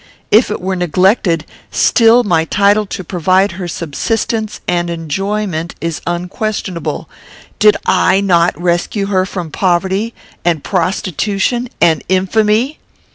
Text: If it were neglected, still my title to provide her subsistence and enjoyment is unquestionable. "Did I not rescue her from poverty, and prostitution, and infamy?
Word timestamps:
If 0.31 0.49
it 0.49 0.59
were 0.61 0.75
neglected, 0.75 1.45
still 1.69 2.23
my 2.23 2.43
title 2.45 2.87
to 2.87 3.03
provide 3.03 3.51
her 3.51 3.67
subsistence 3.67 4.59
and 4.67 4.89
enjoyment 4.89 5.75
is 5.79 6.01
unquestionable. 6.07 7.07
"Did 7.59 7.77
I 7.85 8.19
not 8.19 8.59
rescue 8.59 9.05
her 9.13 9.27
from 9.27 9.51
poverty, 9.51 10.15
and 10.43 10.63
prostitution, 10.63 11.69
and 11.79 12.03
infamy? 12.09 12.79